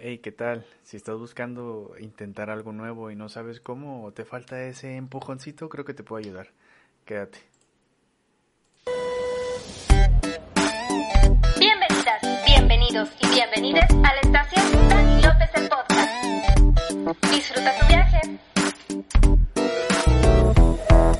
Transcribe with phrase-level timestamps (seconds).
[0.00, 0.64] Hey, ¿qué tal?
[0.84, 5.68] Si estás buscando intentar algo nuevo y no sabes cómo o te falta ese empujoncito,
[5.68, 6.48] creo que te puedo ayudar.
[7.04, 7.38] Quédate.
[11.58, 17.32] Bienvenidas, bienvenidos y bienvenidas a la estación Dani López el Podcast.
[17.32, 18.20] Disfruta tu viaje.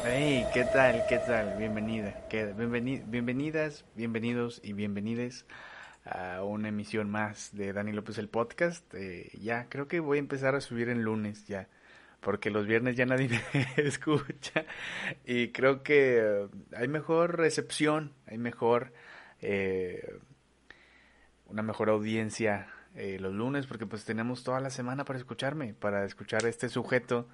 [0.05, 1.03] Hey, ¿qué tal?
[1.09, 1.57] ¿Qué tal?
[1.59, 2.29] Bienvenida.
[2.29, 5.47] ¿Qué- bienveni- bienvenidas, bienvenidos y bienvenides
[6.11, 8.85] a una emisión más de Dani López el Podcast.
[8.95, 11.69] Eh, ya, creo que voy a empezar a subir en lunes ya,
[12.21, 14.65] porque los viernes ya nadie me escucha
[15.25, 18.93] y creo que eh, hay mejor recepción, hay mejor,
[19.41, 20.19] eh,
[21.47, 26.05] una mejor audiencia eh, los lunes, porque pues tenemos toda la semana para escucharme, para
[26.05, 27.29] escuchar a este sujeto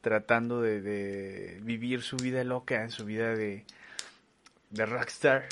[0.00, 3.66] tratando de, vivir su vida loca, su vida de,
[4.70, 5.44] de rockstar,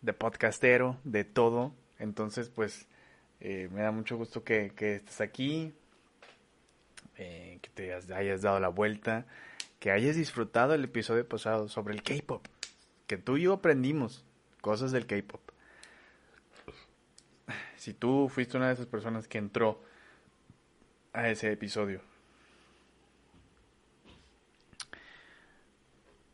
[0.00, 1.74] de podcastero, de todo.
[1.98, 2.86] Entonces, pues,
[3.40, 5.72] eh, me da mucho gusto que, que estés aquí,
[7.16, 9.26] eh, que te hayas dado la vuelta,
[9.80, 12.46] que hayas disfrutado el episodio pasado sobre el K-pop,
[13.06, 14.24] que tú y yo aprendimos
[14.60, 15.40] cosas del K-pop.
[17.76, 19.82] Si tú fuiste una de esas personas que entró
[21.12, 22.00] a ese episodio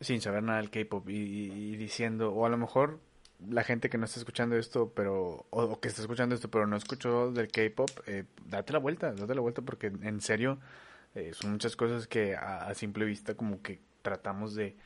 [0.00, 1.12] sin saber nada del K-pop y-
[1.52, 2.98] y diciendo, o a lo mejor
[3.48, 6.76] la gente que no está escuchando esto, pero, o, que está escuchando esto, pero no
[6.76, 10.58] escuchó del K-pop, eh, date la vuelta, date la vuelta porque en serio
[11.14, 14.76] eh, son muchas cosas que a, simple vista como que tratamos de,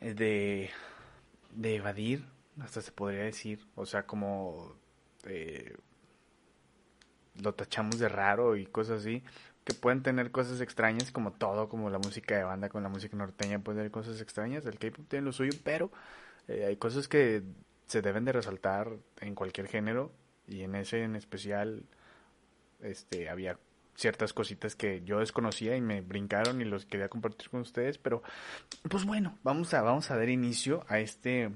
[0.00, 0.70] eh, de,
[1.52, 2.24] de evadir,
[2.60, 4.76] hasta se podría decir, o sea, como
[5.26, 5.76] eh,
[7.42, 9.24] lo tachamos de raro y cosas así,
[9.64, 13.16] que pueden tener cosas extrañas como todo, como la música de banda con la música
[13.16, 15.90] norteña puede tener cosas extrañas, el K-pop tiene lo suyo, pero
[16.48, 17.42] eh, hay cosas que
[17.86, 20.12] se deben de resaltar en cualquier género
[20.46, 21.84] y en ese en especial
[22.80, 23.58] este había
[23.96, 28.22] ciertas cositas que yo desconocía y me brincaron y los quería compartir con ustedes, pero
[28.90, 31.52] pues bueno, vamos a vamos a dar inicio a este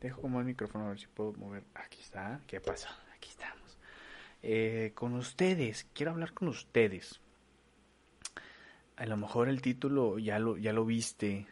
[0.00, 1.64] dejo como el micrófono a ver si puedo mover.
[1.74, 2.88] Aquí está, ¿qué pasa?
[3.14, 3.78] Aquí estamos.
[4.42, 7.20] Eh, con ustedes, quiero hablar con ustedes.
[8.96, 11.46] A lo mejor el título ya lo ya lo viste,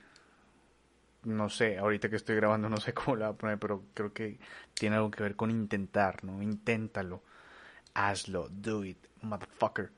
[1.24, 4.12] no sé, ahorita que estoy grabando no sé cómo lo voy a poner, pero creo
[4.12, 4.38] que
[4.74, 6.42] tiene algo que ver con intentar, ¿no?
[6.42, 7.22] Inténtalo,
[7.94, 9.90] hazlo, do it, motherfucker.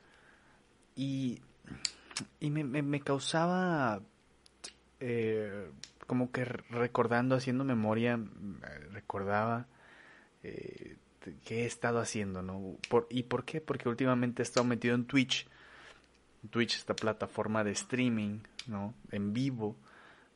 [0.97, 1.41] Y,
[2.41, 4.03] y me, me, causaba,
[4.99, 5.71] eh,
[6.07, 9.67] como que recordando, haciendo memoria, eh, recordaba
[10.43, 10.97] eh,
[11.45, 12.77] qué he estado haciendo, ¿no?
[12.89, 13.61] Por, ¿Y por qué?
[13.61, 15.47] Porque últimamente he estado metido en Twitch.
[16.51, 18.95] Twitch, esta plataforma de streaming, ¿no?
[19.11, 19.77] En vivo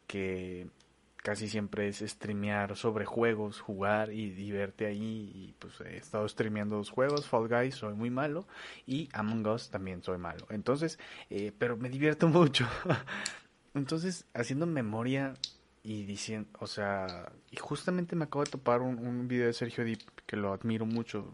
[0.07, 0.69] que
[1.25, 5.33] casi siempre es streamear sobre juegos, jugar y, y verte ahí.
[5.35, 8.47] Y pues he estado streameando dos juegos, Fall Guys, soy muy malo,
[8.87, 10.47] y Among Us también soy malo.
[10.51, 10.99] Entonces,
[11.31, 12.69] eh, pero me divierto mucho.
[13.73, 15.33] Entonces, haciendo memoria
[15.83, 20.03] y diciendo, o sea, y justamente me acabo de topar un, video de Sergio Deep
[20.27, 21.33] que lo admiro mucho.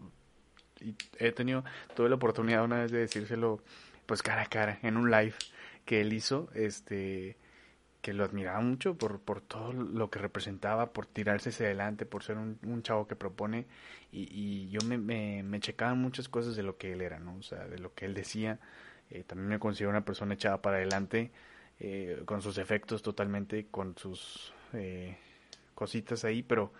[0.79, 1.65] Y he tenido,
[1.95, 3.61] tuve la oportunidad una vez de decírselo,
[4.05, 5.35] pues cara a cara, en un live
[5.83, 7.37] que él hizo, este
[8.01, 12.23] que lo admiraba mucho por, por todo lo que representaba, por tirarse hacia adelante, por
[12.23, 13.65] ser un, un chavo que propone
[14.11, 17.35] y, y yo me, me, me checaba muchas cosas de lo que él era, ¿no?
[17.37, 18.59] O sea, de lo que él decía.
[19.09, 21.31] Eh, también me considero una persona echada para adelante,
[21.79, 25.17] eh, con sus efectos totalmente, con sus eh,
[25.75, 26.71] cositas ahí, pero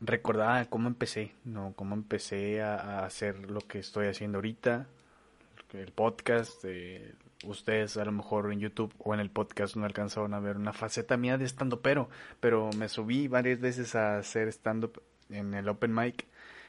[0.00, 1.72] recordaba cómo empecé, ¿no?
[1.74, 4.86] Cómo empecé a, a hacer lo que estoy haciendo ahorita,
[5.72, 7.14] el podcast, eh,
[7.44, 10.72] ustedes a lo mejor en YouTube o en el podcast no alcanzaron a ver una
[10.72, 12.08] faceta mía de stand pero
[12.40, 16.26] pero me subí varias veces a hacer stand up en el open mic,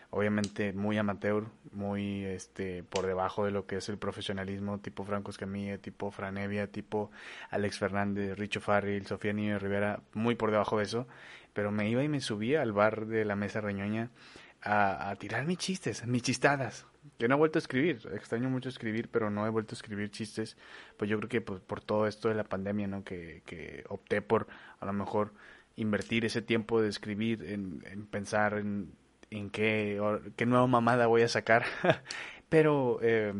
[0.10, 5.32] obviamente muy amateur, muy este por debajo de lo que es el profesionalismo tipo Franco
[5.32, 7.12] Escamilla, tipo Franevia, tipo
[7.50, 11.08] Alex Fernández, Richo Farrell, Sofía Niño Rivera, muy por debajo de eso,
[11.54, 14.10] pero me iba y me subía al bar de la Mesa Reñoña
[14.62, 16.86] a, a tirar mis chistes, mis chistadas,
[17.18, 20.12] que no he vuelto a escribir, extraño mucho escribir, pero no he vuelto a escribir
[20.12, 20.58] chistes,
[20.98, 23.04] pues yo creo que pues, por todo esto de la pandemia, ¿no?
[23.04, 24.48] Que, que opté por
[24.80, 25.34] a lo mejor
[25.76, 28.94] invertir ese tiempo de escribir en, en pensar en,
[29.32, 30.02] en qué,
[30.36, 31.66] qué nueva mamada voy a sacar,
[32.50, 33.34] pero eh,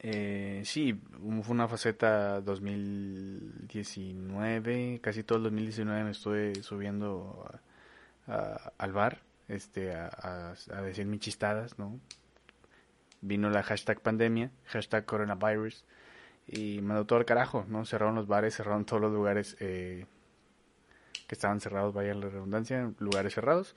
[0.00, 1.00] eh, sí,
[1.42, 7.48] fue una faceta 2019, casi todo el 2019 me estuve subiendo
[8.26, 10.08] al bar este a,
[10.72, 12.00] a- decir mis chistadas, ¿no?
[13.22, 15.84] Vino la hashtag pandemia, hashtag coronavirus,
[16.48, 17.84] y mandó todo al carajo, ¿no?
[17.86, 20.06] Cerraron los bares, cerraron todos los lugares eh,
[21.26, 23.74] que estaban cerrados, vaya la redundancia, lugares cerrados,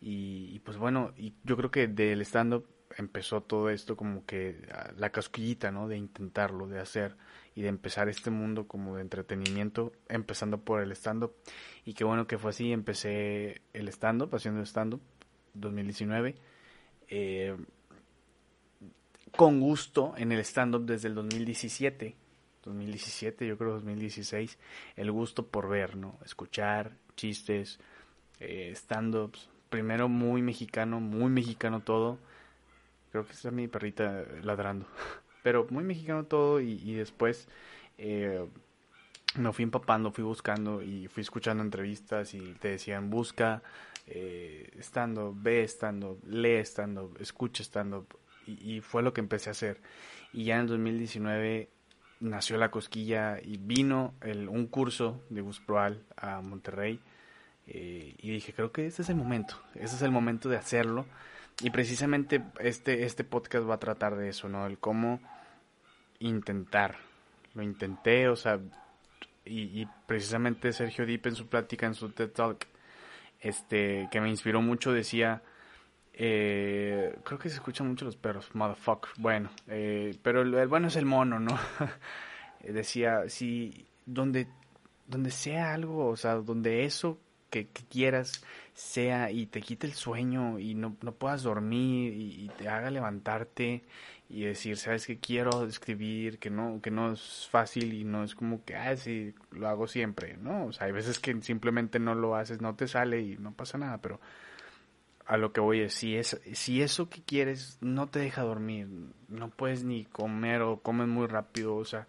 [0.00, 2.66] Y, pues bueno, y yo creo que del stand-up
[2.98, 5.88] empezó todo esto como que ah, la casquillita, ¿no?
[5.88, 7.16] De intentarlo, de hacer
[7.54, 11.34] y de empezar este mundo como de entretenimiento, empezando por el stand-up.
[11.84, 15.00] Y qué bueno que fue así, empecé el stand-up, haciendo stand-up,
[15.54, 16.36] 2019.
[17.08, 17.56] Eh,
[19.36, 22.16] con gusto en el stand-up desde el 2017.
[22.64, 24.58] 2017, yo creo 2016,
[24.96, 26.18] el gusto por ver, ¿no?
[26.24, 27.80] Escuchar chistes,
[28.38, 32.18] eh, stand-ups, primero muy mexicano, muy mexicano todo.
[33.10, 34.86] Creo que está mi perrita ladrando.
[35.42, 37.48] Pero muy mexicano todo y, después
[37.98, 38.46] eh,
[39.36, 43.62] me fui empapando, fui buscando y fui escuchando entrevistas y te decían busca
[44.06, 48.06] eh, stand-up, ve stand-up, lee stand-up, escucha stand-up.
[48.46, 49.80] Y, fue lo que empecé a hacer.
[50.32, 51.68] Y ya en 2019
[52.18, 57.00] nació la cosquilla y vino el, un curso de Busproal a Monterrey
[57.72, 61.06] eh, y dije, creo que este es el momento, este es el momento de hacerlo.
[61.62, 64.66] Y precisamente este, este podcast va a tratar de eso, ¿no?
[64.66, 65.20] El cómo
[66.20, 66.96] intentar.
[67.54, 68.60] Lo intenté, o sea,
[69.44, 72.66] y, precisamente Sergio Deep en su plática, en su TED Talk,
[73.40, 75.42] este, que me inspiró mucho, decía,
[76.14, 80.96] eh, creo que se escuchan mucho los perros, motherfucker, bueno, eh, pero el, bueno es
[80.96, 81.58] el mono, ¿no?
[82.62, 84.46] decía, si donde,
[85.06, 87.18] donde sea algo, o sea, donde eso
[87.50, 88.44] que, quieras
[88.80, 93.84] sea y te quite el sueño y no, no puedas dormir y, te haga levantarte
[94.28, 98.34] y decir, sabes que quiero escribir, que no, que no es fácil y no es
[98.34, 100.66] como que, ah, sí, lo hago siempre, ¿no?
[100.66, 103.78] O sea, hay veces que simplemente no lo haces, no te sale y no pasa
[103.78, 104.20] nada, pero
[105.26, 108.88] a lo que voy es, si, es, si eso que quieres no te deja dormir,
[109.28, 112.08] no puedes ni comer o comes muy rápido, o sea,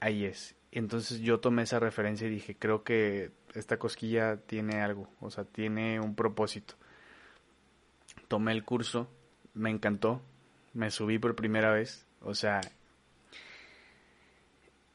[0.00, 0.54] ahí es.
[0.72, 5.44] Entonces yo tomé esa referencia y dije, creo que esta cosquilla tiene algo, o sea,
[5.44, 6.74] tiene un propósito.
[8.28, 9.08] Tomé el curso,
[9.54, 10.20] me encantó,
[10.72, 12.60] me subí por primera vez, o sea,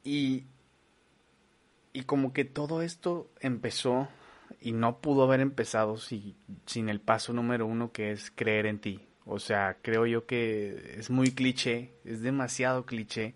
[0.03, 0.43] y,
[1.91, 4.07] y como que todo esto empezó
[4.61, 6.35] y no pudo haber empezado si,
[6.65, 9.01] sin el paso número uno que es creer en ti.
[9.25, 13.33] O sea, creo yo que es muy cliché, es demasiado cliché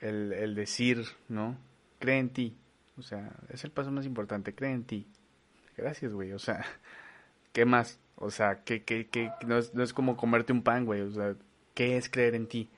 [0.00, 1.56] el, el decir, ¿no?
[2.00, 2.56] Cree en ti,
[2.98, 5.06] o sea, es el paso más importante, cree en ti.
[5.76, 6.32] Gracias, güey.
[6.32, 6.64] O sea,
[7.52, 8.00] ¿qué más?
[8.16, 11.00] O sea, que, que, que no, es, no es como comerte un pan, güey.
[11.00, 11.34] O sea,
[11.74, 12.68] ¿qué es creer en ti?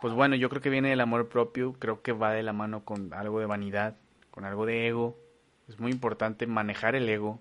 [0.00, 2.84] Pues bueno, yo creo que viene del amor propio, creo que va de la mano
[2.84, 3.96] con algo de vanidad,
[4.32, 5.16] con algo de ego.
[5.68, 7.40] Es muy importante manejar el ego.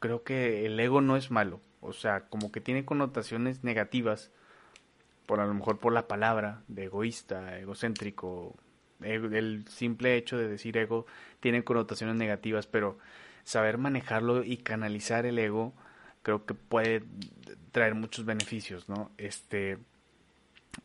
[0.00, 4.32] Creo que el ego no es malo, o sea, como que tiene connotaciones negativas,
[5.26, 8.56] por a lo mejor por la palabra de egoísta, egocéntrico,
[9.02, 11.06] el simple hecho de decir ego
[11.40, 12.98] tiene connotaciones negativas, pero
[13.44, 15.74] saber manejarlo y canalizar el ego
[16.22, 17.02] creo que puede
[17.72, 19.10] traer muchos beneficios, ¿no?
[19.16, 19.78] Este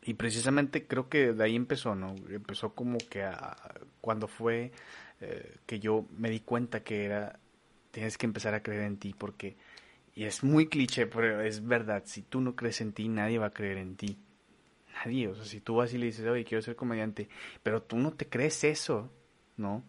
[0.01, 2.15] y precisamente creo que de ahí empezó, ¿no?
[2.29, 3.29] Empezó como que
[4.01, 4.71] cuando fue
[5.21, 7.39] eh, que yo me di cuenta que era
[7.91, 9.57] tienes que empezar a creer en ti porque
[10.15, 13.47] y es muy cliché, pero es verdad, si tú no crees en ti, nadie va
[13.47, 14.17] a creer en ti
[14.95, 15.27] nadie.
[15.27, 17.30] O sea, si tú vas y le dices, oye, quiero ser comediante,
[17.63, 19.12] pero tú no te crees eso,
[19.57, 19.83] ¿no?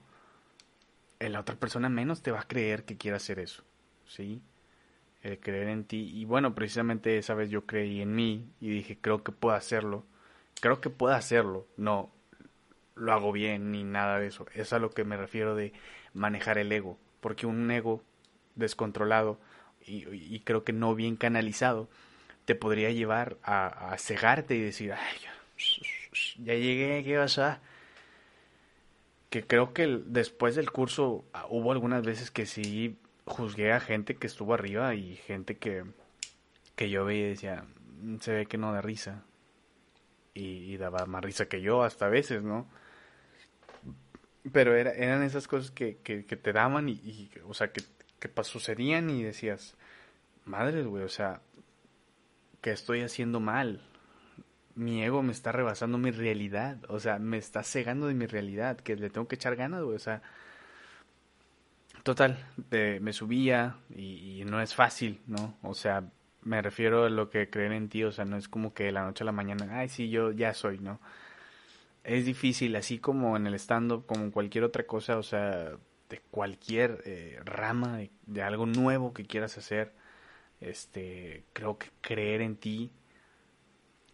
[1.19, 3.63] Eh, la otra persona menos te va a creer que quiera hacer eso,
[4.07, 4.43] ¿sí?
[5.23, 6.11] El creer en ti.
[6.15, 10.05] Y bueno, precisamente esa vez yo creí en mí y dije, creo que puedo hacerlo.
[10.61, 11.67] Creo que puedo hacerlo.
[11.77, 12.11] No
[12.95, 14.47] lo hago bien ni nada de eso.
[14.55, 15.73] Es a lo que me refiero de
[16.15, 16.99] manejar el ego.
[17.21, 18.03] Porque un ego
[18.55, 19.41] descontrolado
[19.85, 21.89] y, y creo que no bien canalizado
[22.47, 25.19] te podría llevar a, cegarte y decir, ay,
[26.39, 27.61] ya, llegué, ¿qué pasa?
[29.31, 34.15] Que creo que después del curso ah, hubo algunas veces que sí juzgué a gente
[34.15, 35.85] que estuvo arriba y gente que,
[36.77, 37.65] que yo veía y decía,
[38.01, 39.25] mm, se ve que no da risa.
[40.35, 42.69] Y, daba más risa que yo hasta veces, ¿no?
[44.53, 47.83] Pero era, eran esas cosas que, que, te daban y, o sea, que,
[48.21, 49.77] que sucedían y decías,
[50.45, 51.41] madres, güey, o sea,
[52.61, 53.81] que estoy haciendo mal.
[54.75, 58.77] Mi ego me está rebasando mi realidad, o sea, me está cegando de mi realidad,
[58.79, 60.23] que le tengo que echar ganas, o sea,
[62.03, 62.39] total,
[62.71, 65.57] me subía y, no es fácil, ¿no?
[65.63, 66.05] O sea,
[66.43, 68.93] me refiero a lo que creen en ti, o sea, no es como que de
[68.93, 71.01] la noche a la mañana, ay, sí, yo ya soy, ¿no?
[72.05, 75.73] Es difícil, así como en el stand-up, como cualquier otra cosa, o sea,
[76.09, 79.93] de cualquier eh, rama, de, algo nuevo que quieras hacer,
[80.61, 82.91] este, creo que creer en ti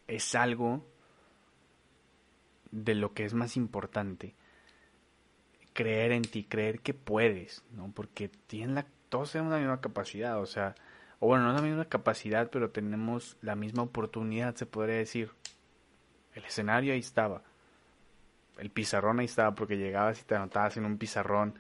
[0.07, 0.87] es algo
[2.71, 4.35] de lo que es más importante.
[5.73, 7.91] Creer en ti, creer que puedes, ¿no?
[7.93, 10.75] Porque tienes la todos tenemos la misma capacidad, o sea,
[11.21, 15.31] o bueno, no la misma capacidad, pero tenemos la misma oportunidad, se podría decir.
[16.35, 17.43] El escenario ahí estaba.
[18.57, 21.59] El pizarrón ahí estaba porque llegabas y te anotabas en un pizarrón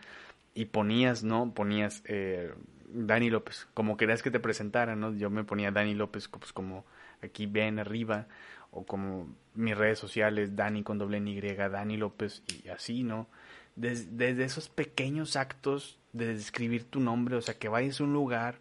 [0.55, 1.53] y ponías, ¿no?
[1.53, 2.55] Ponías eh,
[2.93, 5.15] Dani López, como querías que te presentaran, ¿no?
[5.15, 6.85] Yo me ponía Dani López pues como
[7.23, 8.27] aquí ven arriba
[8.71, 13.29] o como mis redes sociales, Dani con doble Y, Dani López y así, ¿no?
[13.77, 18.61] desde esos pequeños actos de escribir tu nombre, o sea, que vayas a un lugar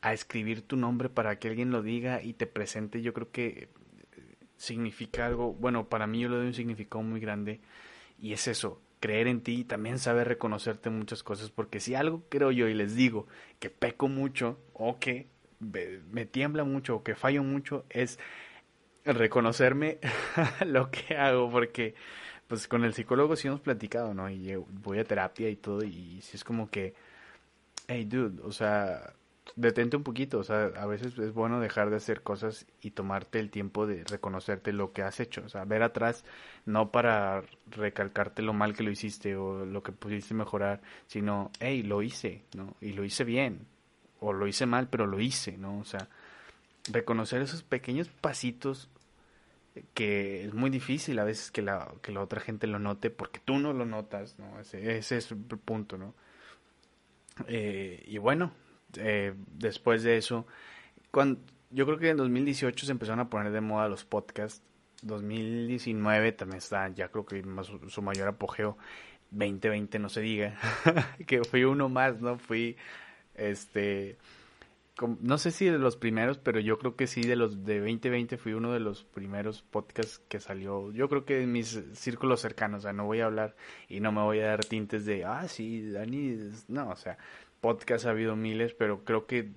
[0.00, 3.68] a escribir tu nombre para que alguien lo diga y te presente, yo creo que
[4.56, 7.60] significa algo, bueno, para mí yo lo doy un significado muy grande
[8.20, 12.22] y es eso, creer en ti y también saber reconocerte muchas cosas, porque si algo
[12.28, 13.26] creo yo y les digo
[13.58, 15.26] que peco mucho o que
[15.58, 18.20] me tiembla mucho o que fallo mucho es
[19.04, 19.98] reconocerme
[20.66, 21.96] lo que hago, porque
[22.46, 24.30] pues con el psicólogo sí hemos platicado, ¿no?
[24.30, 26.94] Y voy a terapia y todo, y si es como que,
[27.88, 29.14] hey, dude, o sea,
[29.56, 33.38] detente un poquito, o sea, a veces es bueno dejar de hacer cosas y tomarte
[33.38, 36.24] el tiempo de reconocerte lo que has hecho, o sea, ver atrás,
[36.64, 41.82] no para recalcarte lo mal que lo hiciste o lo que pudiste mejorar, sino, hey,
[41.82, 42.76] lo hice, ¿no?
[42.80, 43.66] Y lo hice bien,
[44.20, 45.78] o lo hice mal, pero lo hice, ¿no?
[45.78, 46.08] O sea,
[46.90, 48.88] reconocer esos pequeños pasitos
[49.94, 53.40] que es muy difícil a veces que la, que la otra gente lo note porque
[53.44, 54.60] tú no lo notas, ¿no?
[54.60, 56.14] Ese, es el punto, ¿no?
[57.48, 58.52] Eh, y bueno,
[58.96, 60.46] eh, después de eso,
[61.10, 64.62] cuando, yo creo que en 2018 se empezaron a poner de moda los podcasts,
[65.02, 68.76] 2019 también está, ya creo que más, su mayor apogeo,
[69.30, 70.56] 2020 no se diga,
[71.26, 72.38] que fui uno más, ¿no?
[72.38, 72.76] Fui,
[73.34, 74.18] este,
[75.20, 78.36] no sé si de los primeros, pero yo creo que sí, de los de 2020
[78.36, 80.92] fui uno de los primeros podcasts que salió.
[80.92, 83.56] Yo creo que en mis círculos cercanos, no voy a hablar
[83.88, 87.18] y no me voy a dar tintes de, ah, sí, Dani, no, o sea,
[87.62, 89.48] podcasts ha habido miles, pero creo que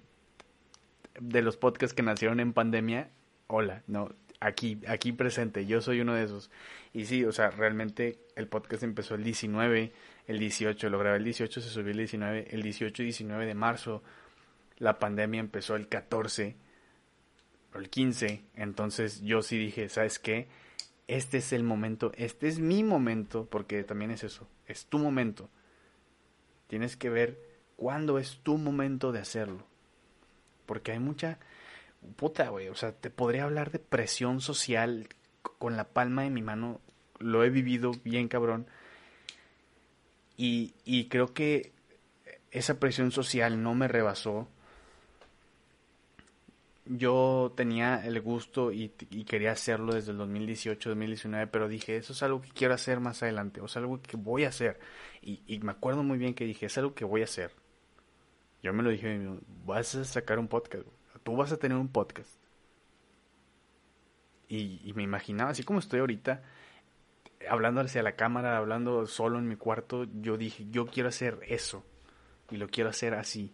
[1.19, 3.09] de los podcasts que nacieron en pandemia,
[3.47, 6.49] hola, no, aquí, aquí presente, yo soy uno de esos.
[6.93, 9.91] Y sí, o sea, realmente el podcast empezó el 19,
[10.27, 13.53] el 18, lo grabé el 18, se subió el 19, el 18 y 19 de
[13.53, 14.01] marzo
[14.77, 16.55] la pandemia empezó el 14
[17.73, 20.47] o el 15, entonces yo sí dije, ¿sabes qué?
[21.07, 25.49] Este es el momento, este es mi momento, porque también es eso, es tu momento.
[26.67, 27.39] Tienes que ver
[27.75, 29.65] cuándo es tu momento de hacerlo.
[30.65, 31.39] Porque hay mucha
[32.15, 35.07] puta, güey, o sea, te podría hablar de presión social
[35.41, 36.79] con la palma de mi mano,
[37.19, 38.67] lo he vivido bien cabrón.
[40.37, 41.71] Y, y creo que
[42.51, 44.47] esa presión social no me rebasó
[46.85, 48.89] yo tenía el gusto y,
[49.27, 53.23] quería hacerlo desde el 2018, 2019, pero dije, eso es algo que quiero hacer más
[53.23, 54.79] adelante, o sea, algo que voy a hacer.
[55.21, 57.51] Y, me acuerdo muy bien que dije, es algo que voy a hacer.
[58.65, 59.21] Yo me lo dije,
[59.63, 60.87] vas a sacar un podcast,
[61.21, 62.39] tú vas a tener un podcast.
[64.47, 66.41] Y, y me imaginaba, así como estoy ahorita,
[67.47, 71.85] hablando hacia la cámara, hablando solo en mi cuarto, yo dije, yo quiero hacer eso.
[72.49, 73.53] Y lo quiero hacer así.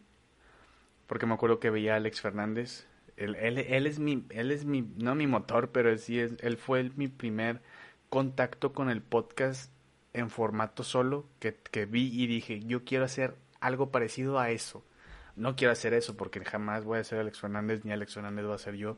[1.08, 2.88] Porque me acuerdo que veía a Alex Fernández
[3.18, 6.90] él, él, es mi, él es mi, no mi motor, pero sí es, él fue
[6.96, 7.62] mi primer
[8.08, 9.74] contacto con el podcast
[10.14, 14.86] en formato solo que vi y dije, yo quiero hacer algo parecido a eso.
[15.36, 18.56] No quiero hacer eso porque jamás voy a ser Alex Fernández ni Alex Fernández va
[18.56, 18.98] a ser yo.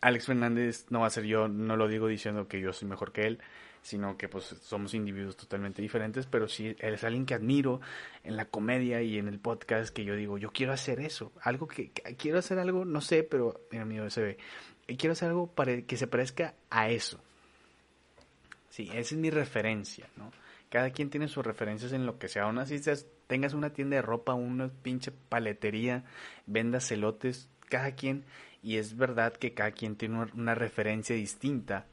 [0.00, 3.12] Alex Fernández no va a ser yo, no lo digo diciendo que yo soy mejor
[3.12, 3.38] que él,
[3.82, 7.80] sino que pues somos individuos totalmente diferentes, pero sí él es alguien que admiro
[8.24, 11.68] en la comedia y en el podcast que yo digo, yo quiero hacer eso, algo
[11.68, 14.38] que, quiero hacer algo, no sé, pero mira mi se ve,
[14.96, 17.20] quiero hacer algo para que se parezca a eso.
[18.70, 20.32] Sí, esa es mi referencia, ¿no?
[20.70, 22.76] Cada quien tiene sus referencias en lo que sea, aún así
[23.32, 26.04] tengas una tienda de ropa, una pinche paletería,
[26.44, 28.26] vendas celotes, cada quien,
[28.62, 31.86] y es verdad que cada quien tiene una referencia distinta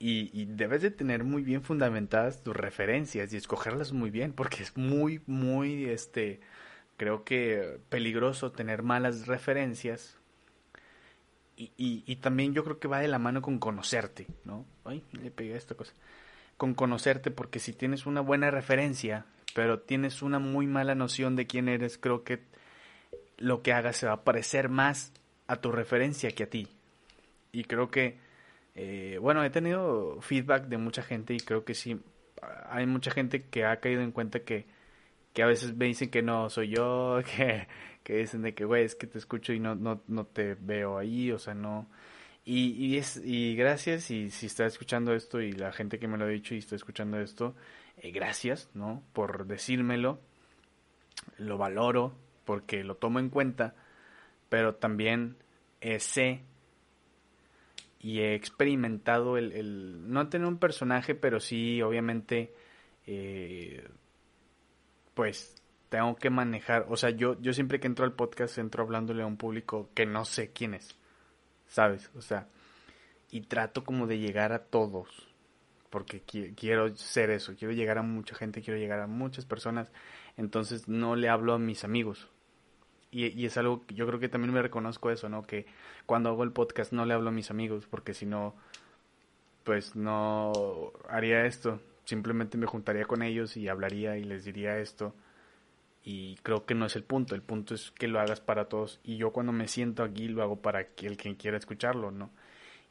[0.00, 4.76] y, debes de tener muy bien fundamentadas tus referencias y escogerlas muy bien porque es
[4.76, 6.40] muy muy este
[6.96, 10.16] creo que peligroso tener malas referencias
[11.56, 15.30] y, y, también yo creo que va de la mano con conocerte no ay le
[15.30, 15.92] pegué esta cosa.
[16.56, 19.24] Con conocerte porque si tienes una buena referencia
[19.58, 22.44] pero tienes una muy mala noción de quién eres creo que
[23.38, 25.12] lo que hagas se va a parecer más
[25.48, 26.68] a tu referencia que a ti
[27.50, 28.18] y creo que
[28.76, 32.00] eh, bueno, he tenido feedback de mucha gente y creo que sí,
[32.70, 34.66] hay mucha gente que ha caído en cuenta que,
[35.32, 37.66] que a veces me dicen que no soy yo, que,
[38.04, 40.96] que dicen de que, güey, es que te escucho y no, no, no te veo
[40.96, 41.88] ahí, o sea, no.
[42.50, 46.24] Y, es, y gracias, y si está escuchando esto y la gente que me lo
[46.24, 47.54] ha dicho y está escuchando esto,
[47.98, 49.02] eh, gracias, ¿no?
[49.12, 50.18] Por decírmelo.
[51.38, 52.14] lo valoro
[52.46, 53.74] porque lo tomo en cuenta,
[54.48, 55.36] pero también
[55.82, 56.42] eh, sé
[58.00, 62.54] y he experimentado el, el, no tener un personaje, pero sí, obviamente,
[63.06, 63.86] eh,
[65.14, 65.54] pues
[65.90, 69.26] tengo que manejar, o sea, yo, yo siempre que entro al podcast entro hablándole a
[69.26, 70.97] un público que no sé quién es,
[71.68, 72.10] ¿sabes?
[72.16, 72.48] O sea,
[73.30, 75.08] y trato como de llegar a todos,
[75.90, 79.90] porque quiero ser eso, quiero llegar a mucha gente, quiero llegar a muchas personas,
[80.36, 82.28] entonces no le hablo a mis amigos.
[83.10, 85.46] Y, y es algo que yo creo que también me reconozco eso, ¿no?
[85.46, 85.66] Que
[86.04, 88.54] cuando hago el podcast no le hablo a mis amigos, porque si no,
[89.64, 91.80] pues no haría esto.
[92.04, 95.14] Simplemente me juntaría con ellos y hablaría y les diría esto
[96.10, 98.98] y creo que no es el punto, el punto es que lo hagas para todos
[99.04, 102.30] y yo cuando me siento aquí lo hago para el quien quiera escucharlo, ¿no?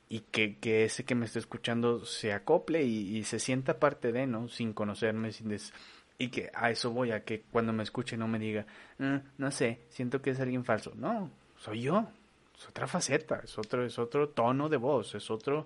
[0.07, 4.27] Y que, que ese que me esté escuchando se acople y, se sienta parte de,
[4.27, 4.49] ¿no?
[4.49, 5.73] Sin conocerme, sin des...
[6.19, 8.67] y que a eso voy, a que cuando me escuche no me diga,
[8.99, 10.93] ah, no sé, siento que es alguien falso.
[10.95, 12.07] No, soy yo,
[12.55, 15.65] es otra faceta, es otro, es otro tono de voz, es otro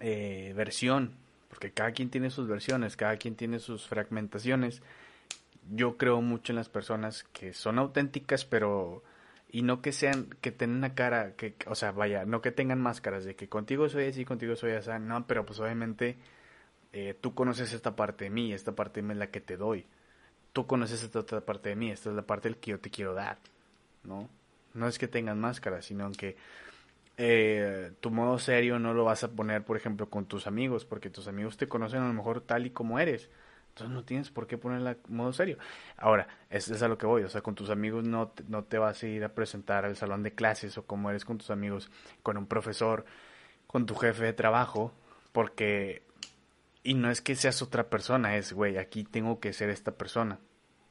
[0.00, 1.12] eh, versión,
[1.50, 4.82] porque cada quien tiene sus versiones, cada quien tiene sus fragmentaciones
[5.70, 9.02] yo creo mucho en las personas que son auténticas, pero
[9.52, 12.80] y no que sean que tengan una cara que o sea vaya no que tengan
[12.80, 16.16] máscaras de que contigo soy así contigo soy así no pero pues obviamente
[16.92, 19.56] eh, tú conoces esta parte de mí esta parte de mí es la que te
[19.56, 19.86] doy.
[20.52, 23.14] Tú conoces esta otra parte de mí esta es la parte que yo te quiero
[23.14, 23.38] dar
[24.04, 24.28] no
[24.74, 26.36] no es que tengan máscaras sino que
[27.16, 31.10] eh, tu modo serio no lo vas a poner por ejemplo con tus amigos porque
[31.10, 33.30] tus amigos te conocen a lo mejor tal y como eres
[33.80, 35.56] entonces no tienes por qué ponerla modo serio.
[35.96, 37.22] Ahora, es, es a lo que voy.
[37.22, 39.96] O sea, con tus amigos no te, no te vas a ir a presentar al
[39.96, 41.90] salón de clases o como eres con tus amigos,
[42.22, 43.06] con un profesor,
[43.66, 44.92] con tu jefe de trabajo,
[45.32, 46.02] porque...
[46.82, 50.38] Y no es que seas otra persona, es, güey, aquí tengo que ser esta persona.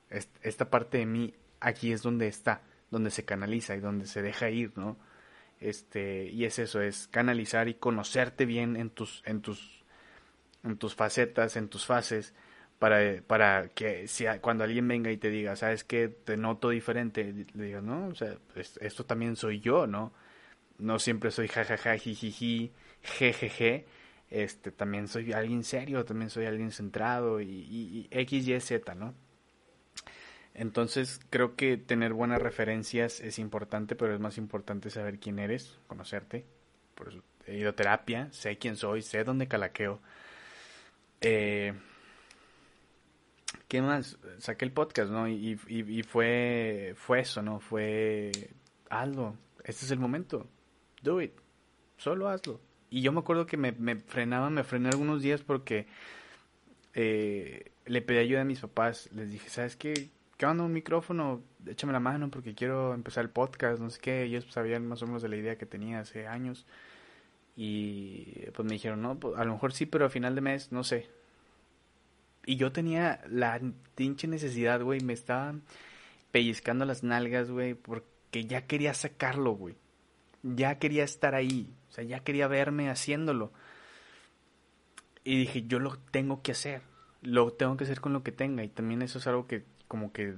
[0.10, 4.50] Esta parte de mí, aquí es donde está, donde se canaliza y donde se deja
[4.50, 4.98] ir, ¿no?
[5.60, 9.84] Este, y es eso, es canalizar y conocerte bien en tus, en tus,
[10.64, 12.34] en tus facetas, en tus fases,
[12.80, 17.46] para, para que si cuando alguien venga y te diga, sabes que te noto diferente,
[17.54, 18.38] le digas, no, o sea,
[18.80, 20.14] esto también soy yo, ¿no?
[20.78, 22.72] No siempre soy jajaja, jijiji,
[23.04, 23.86] jejeje,
[24.30, 29.14] este, también soy alguien serio, también soy alguien centrado y, y, X, Y, Z, ¿no?
[30.54, 35.80] Entonces creo que tener buenas referencias es importante, pero es más importante saber quién eres,
[35.88, 36.46] conocerte.
[36.96, 40.00] Por eso he ido a terapia, sé quién soy, sé dónde calaqueo.
[41.22, 41.74] Eh,
[43.68, 44.18] ¿qué más?
[44.38, 45.28] Saqué el podcast, ¿no?
[45.28, 47.60] Y, y, fue, fue eso, ¿no?
[47.60, 48.32] Fue,
[48.90, 50.48] hazlo, este es el momento,
[51.02, 51.34] do it,
[51.98, 52.60] solo hazlo.
[52.90, 55.88] Y yo me acuerdo que me, me frenaba, me frené algunos días porque
[56.94, 60.10] eh, le pedí ayuda a mis papás, les dije, ¿sabes qué?
[60.38, 61.44] ¿Qué onda un micrófono?
[61.68, 64.24] Échame la mano porque quiero empezar el podcast, no sé qué.
[64.24, 66.66] Ellos sabían más o menos de la idea que tenía hace años.
[67.58, 70.72] Y pues me dijeron, no, pues, a lo mejor sí, pero a final de mes,
[70.72, 71.10] no sé.
[72.50, 73.62] Y yo tenía la
[73.94, 75.02] pinche necesidad, güey.
[75.02, 75.62] Me estaban
[76.32, 77.76] pellizcando las nalgas, güey.
[77.76, 79.76] Porque ya quería sacarlo, güey.
[80.42, 81.72] Ya quería estar ahí.
[81.92, 83.52] O sea, ya quería verme haciéndolo.
[85.24, 86.82] Y dije, yo lo tengo que hacer.
[87.22, 88.64] Lo tengo que hacer con lo que tenga.
[88.64, 90.34] Y también eso es algo que como que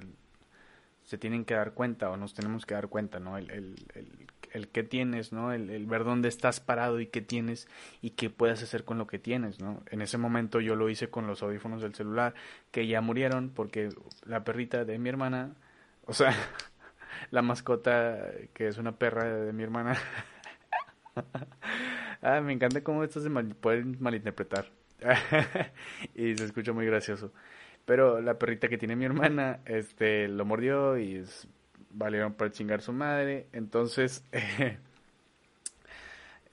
[1.06, 3.38] se tienen que dar cuenta o nos tenemos que dar cuenta, ¿no?
[3.38, 4.21] El, el, el,
[4.54, 5.54] el qué tienes, ¿no?
[5.54, 7.68] El, ver dónde estás parado y qué tienes
[8.02, 9.84] y qué puedes hacer con lo que tienes, ¿no?
[9.90, 12.34] En ese momento yo lo hice con los audífonos del celular
[12.72, 13.90] que ya murieron porque
[14.26, 15.56] la perrita de mi hermana,
[16.06, 16.34] o sea,
[17.32, 19.98] la mascota que es una perra de mi hermana.
[22.22, 24.72] ah, me encanta cómo esto se mal, pueden malinterpretar.
[26.16, 27.34] y se escucha muy gracioso.
[27.86, 31.24] Pero la perrita que tiene mi hermana, este, lo mordió y
[31.94, 33.48] valieron para chingar su madre.
[33.54, 34.24] Entonces,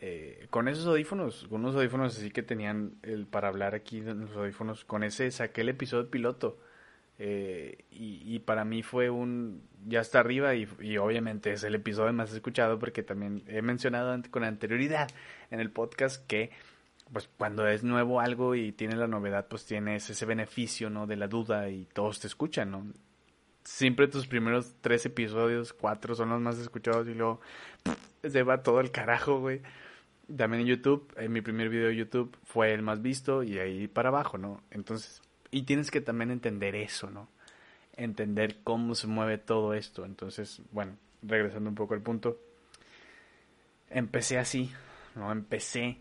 [0.01, 4.37] eh, con esos audífonos, con unos audífonos así que tenían el para hablar aquí los
[4.37, 6.59] audífonos, con ese saqué el episodio piloto.
[7.21, 12.33] Eh, y, para mí fue un ya está arriba y, obviamente es el episodio más
[12.33, 15.09] escuchado porque también he mencionado con anterioridad
[15.51, 16.51] en el podcast que
[17.13, 21.17] pues cuando es nuevo algo y tiene la novedad pues tienes ese beneficio no de
[21.17, 22.85] la duda y todos te escuchan no
[23.69, 27.41] siempre tus primeros tres episodios, cuatro son los más escuchados y luego
[28.23, 29.61] se va todo el carajo, güey.
[30.35, 33.87] También en YouTube, en mi primer video de YouTube fue el más visto y ahí
[33.87, 34.63] para abajo, ¿no?
[34.71, 37.29] Entonces, y tienes que también entender eso, ¿no?
[37.95, 40.07] Entender cómo se mueve todo esto.
[40.07, 42.39] Entonces, bueno, regresando un poco al punto.
[43.91, 44.73] Empecé así,
[45.15, 45.31] ¿no?
[45.31, 45.99] Empecé,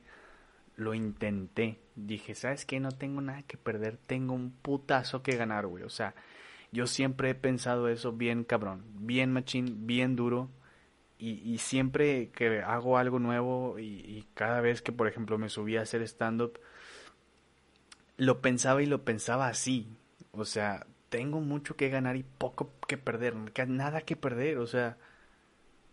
[0.77, 1.79] lo intenté.
[1.95, 2.79] Dije, ¿sabes qué?
[2.79, 5.83] No tengo nada que perder, tengo un putazo que ganar, güey.
[5.83, 6.15] O sea,
[6.71, 10.49] Yo siempre he pensado eso bien cabrón, bien machín, bien duro.
[11.19, 15.77] Y, y siempre que hago algo nuevo y, cada vez que, por ejemplo, me subí
[15.77, 16.59] a hacer stand-up,
[18.17, 19.87] lo pensaba y lo pensaba así.
[20.31, 23.35] O sea, tengo mucho que ganar y poco que perder,
[23.67, 24.97] nada que perder, o sea,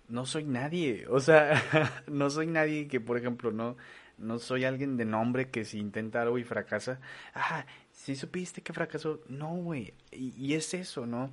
[0.08, 1.62] no soy nadie, o sea,
[2.06, 3.76] no soy nadie que, por ejemplo, no,
[4.18, 7.00] no soy alguien de nombre que si intenta algo y fracasa,
[7.34, 11.30] ah, si supiste que fracasó, no, güey, y, es eso, ¿no?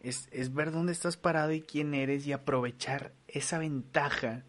[0.00, 4.44] Es, es ver dónde estás parado y quién eres y aprovechar esa ventaja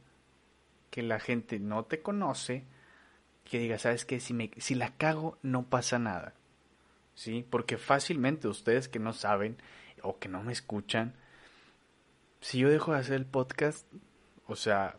[0.92, 2.66] que la gente no te conoce,
[3.46, 6.36] que diga, sabes que si, me, si la cago no pasa nada.
[7.16, 7.46] ¿Sí?
[7.50, 9.58] Porque fácilmente ustedes que no saben
[10.04, 11.16] o que no me escuchan,
[12.42, 13.86] si yo dejo de hacer el podcast,
[14.46, 14.96] o sea,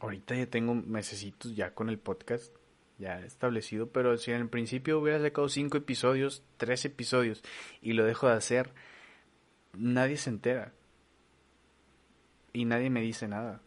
[0.00, 2.54] ahorita ya tengo mesecitos ya con el podcast
[3.02, 7.42] ya establecido, pero si en el principio hubiera sacado cinco episodios, tres episodios
[7.82, 8.72] y lo dejo de hacer,
[9.74, 10.72] nadie se entera
[12.52, 13.60] y nadie me dice nada.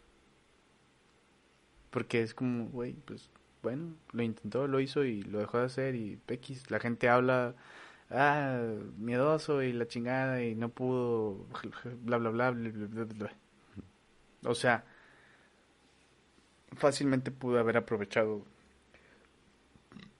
[1.90, 3.30] Porque es como, güey, pues
[3.62, 7.54] bueno, lo intentó, lo hizo y lo dejó de hacer y X, la gente habla,
[8.10, 8.60] ah,
[8.96, 11.46] miedoso y la chingada y no pudo,
[12.02, 13.32] bla, bla, bla, bla, bla, bla.
[14.44, 14.84] O sea,
[16.76, 18.44] fácilmente pude haber aprovechado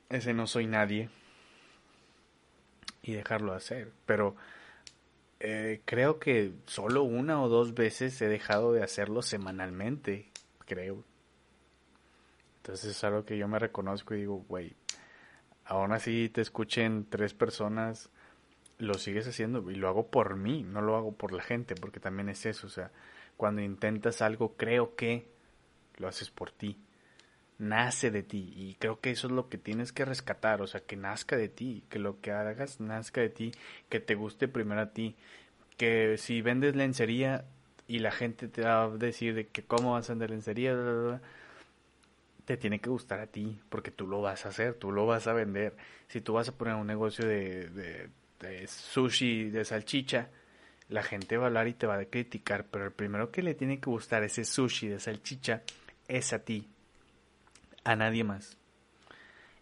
[0.09, 1.09] ese no soy nadie.
[3.03, 4.35] Y dejarlo hacer, pero
[5.39, 10.29] eh, creo que solo una o dos veces he dejado de hacerlo semanalmente,
[10.67, 11.05] creo.
[12.57, 14.75] Entonces es algo que yo me reconozco y digo, güey,
[15.67, 18.11] aún así te escuchen tres personas,
[18.79, 22.01] lo sigues haciendo y lo hago por mí, no lo hago por la gente, porque
[22.01, 22.91] también es eso, o sea,
[23.37, 25.29] cuando intentas algo, creo que
[25.99, 26.77] lo haces por ti,
[27.59, 30.81] nace de ti y creo que eso es lo que tienes que rescatar, o sea,
[30.81, 33.53] que nazca de ti, que lo que hagas nazca de ti,
[33.89, 35.17] que te guste primero a ti,
[35.77, 37.45] que si vendes lencería
[37.89, 40.83] y la gente te va a decir de que cómo vas a vender lencería, bla,
[40.83, 41.21] bla, bla,
[42.45, 45.27] te tiene que gustar a ti, porque tú lo vas a hacer, tú lo vas
[45.27, 45.77] a vender.
[46.09, 48.09] Si tú vas a poner un negocio de, de,
[48.41, 50.29] de sushi, de salchicha,
[50.89, 53.55] la gente va a hablar y te va a criticar, pero el primero que le
[53.55, 55.63] tiene que gustar ese sushi de salchicha
[56.07, 56.69] es a ti,
[57.87, 58.59] a nadie más.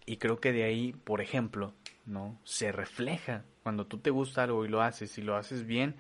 [0.07, 1.75] Y creo que de ahí, por ejemplo,
[2.07, 2.39] ¿no?
[2.45, 5.95] Se refleja cuando tú te gusta algo y lo haces y lo haces bien,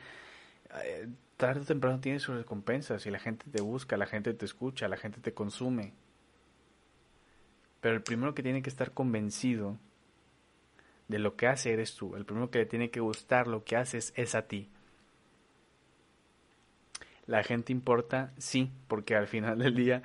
[0.84, 4.44] eh, tarde o temprano tienes sus recompensas y la gente te busca, la gente te
[4.44, 5.92] escucha, la gente te consume.
[7.80, 9.78] Pero el primero que tiene que estar convencido
[11.08, 12.16] de lo que hace eres tú.
[12.16, 14.70] El primero que le tiene que gustar lo que haces es a ti.
[17.26, 20.02] La gente importa, sí, porque al final del día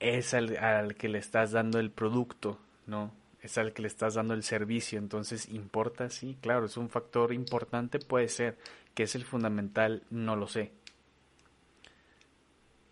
[0.00, 3.12] es al, al, que le estás dando el producto, ¿no?
[3.40, 7.32] Es al que le estás dando el servicio, entonces importa, sí, claro, es un factor
[7.32, 8.58] importante, puede ser,
[8.94, 10.72] que es el fundamental, no lo sé.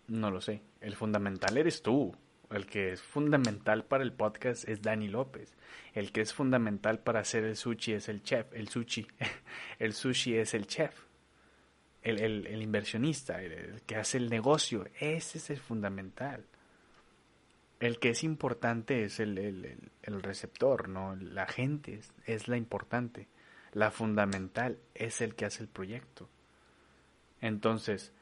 [0.07, 0.61] No lo sé.
[0.79, 2.15] El fundamental eres tú,
[2.49, 5.53] el que es fundamental para el podcast es Dani López.
[5.93, 8.53] El que es fundamental para hacer el sushi es el chef.
[8.53, 9.05] El sushi.
[9.79, 10.95] El sushi es el chef.
[12.01, 14.87] El, el, inversionista, el, que hace el negocio.
[14.97, 16.45] Ese es el fundamental.
[17.79, 21.15] El que es importante es el, el receptor, ¿no?
[21.15, 23.27] La gente es, es la importante.
[23.71, 26.29] La fundamental es el que hace el proyecto.
[27.41, 28.13] Entonces,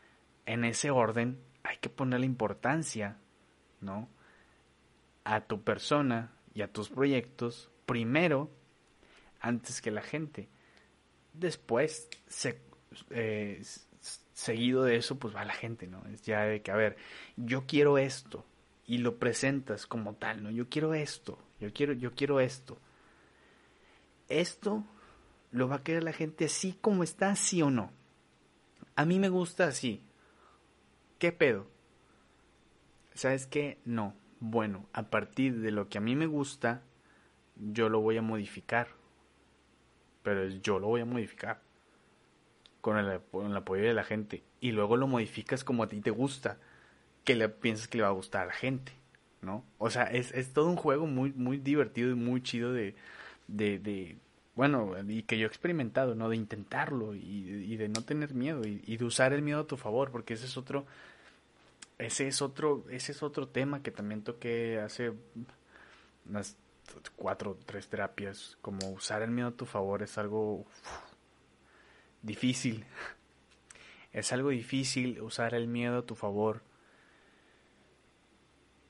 [0.45, 3.17] en ese orden hay que poner la importancia
[3.81, 4.09] ¿no?
[5.23, 8.49] A tu persona y a tus proyectos primero
[9.39, 10.49] antes que la gente.
[11.33, 12.09] Después,
[13.11, 13.61] eh,
[14.33, 16.05] seguido de eso, pues va la gente, ¿no?
[16.07, 16.97] Es ya de que, a ver,
[17.35, 18.45] yo quiero esto
[18.87, 20.51] y lo presentas como tal, ¿no?
[20.51, 22.77] Yo quiero esto, yo quiero, yo quiero esto.
[24.29, 24.83] Esto
[25.51, 27.91] lo va a querer la gente así como está, sí o no.
[28.95, 30.01] A mí me gusta así.
[31.19, 31.67] ¿Qué pedo?
[33.15, 33.79] ¿sabes qué?
[33.85, 34.13] No.
[34.39, 36.83] Bueno, a partir de lo que a mí me gusta,
[37.55, 38.89] yo lo voy a modificar.
[40.21, 41.61] Pero yo lo voy a modificar.
[42.81, 44.43] Con el, con el apoyo de la gente.
[44.59, 46.59] Y luego lo modificas como a ti te gusta.
[47.25, 48.93] Que le piensas que le va a gustar a la gente.
[49.41, 49.63] ¿No?
[49.77, 52.95] O sea, es, es todo un juego muy, muy divertido y muy chido de,
[53.47, 54.17] de,
[54.55, 56.29] bueno, y que yo he experimentado, ¿no?
[56.29, 60.11] De intentarlo y, de no tener miedo y, de usar el miedo a tu favor,
[60.11, 60.85] porque ese es otro,
[61.97, 65.13] ese es otro, ese es otro tema que también toqué hace
[66.27, 66.57] unas
[67.15, 70.65] cuatro, tres terapias, como usar el miedo a tu favor es algo
[72.21, 72.85] difícil.
[74.13, 76.61] Es algo difícil usar el miedo a tu favor.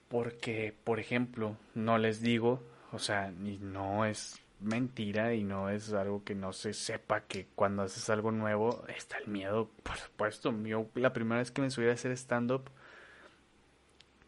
[0.08, 5.94] Porque, por ejemplo, no les digo, o sea, ni no es mentira y no es
[5.94, 10.54] algo que no se sepa que cuando haces algo nuevo está el miedo, por supuesto.
[10.64, 12.70] Yo la primera vez que me subí a hacer stand-up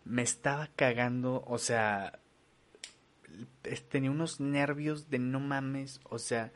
[0.05, 2.19] me estaba cagando, o sea,
[3.89, 6.51] tenía unos nervios de no mames, o sea,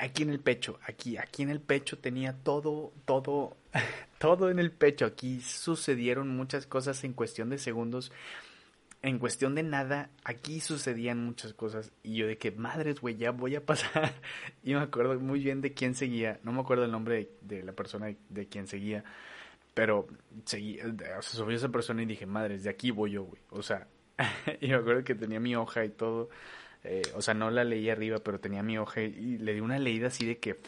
[0.00, 3.56] aquí en el pecho, aquí, aquí en el pecho tenía todo, todo,
[4.18, 5.06] todo en el pecho.
[5.06, 8.10] Aquí sucedieron muchas cosas en cuestión de segundos.
[9.02, 11.92] En cuestión de nada, aquí sucedían muchas cosas.
[12.02, 14.12] Y yo de que, madres, güey, ya voy a pasar.
[14.62, 16.40] Y me acuerdo muy bien de quién seguía.
[16.42, 19.04] No me acuerdo el nombre de, la persona de, quien seguía.
[19.72, 20.06] Pero
[20.44, 23.40] seguí, o sea, subió esa persona y dije, madres, de aquí voy yo, güey.
[23.50, 23.86] O sea,
[24.60, 26.28] y me acuerdo que tenía mi hoja y todo.
[26.84, 29.78] Eh, o sea, no la leí arriba, pero tenía mi hoja y le di una
[29.78, 30.60] leída así de que...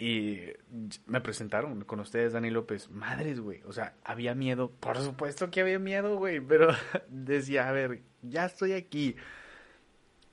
[0.00, 0.42] Y
[1.06, 2.88] me presentaron con ustedes, Dani López.
[2.88, 3.62] Madres, güey.
[3.64, 4.70] O sea, había miedo.
[4.70, 6.40] Por supuesto que había miedo, güey.
[6.40, 6.68] Pero
[7.08, 9.16] decía, a ver, ya estoy aquí.